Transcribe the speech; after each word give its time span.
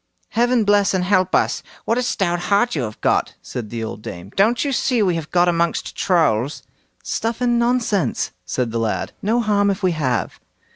"Heaven 0.29 0.63
bless 0.63 0.95
and 0.95 1.03
help 1.03 1.35
us! 1.35 1.61
what 1.85 1.99
a 1.99 2.01
stout 2.01 2.39
heart 2.49 2.73
you 2.75 2.81
have 2.81 2.99
got", 3.01 3.35
said 3.39 3.69
the 3.69 3.83
old 3.83 4.01
dame; 4.01 4.31
"don't 4.35 4.65
you 4.65 4.71
see 4.71 5.03
we 5.03 5.13
have 5.13 5.29
got 5.29 5.47
amongst 5.47 5.95
Trolls?" 5.95 6.63
"Stuff 7.03 7.39
and 7.39 7.59
nonsense!" 7.59 8.31
said 8.43 8.71
the 8.71 8.79
lad; 8.79 9.11
"no 9.21 9.41
harm 9.41 9.69
if 9.69 9.83
we 9.83 9.91
have." 9.91 10.39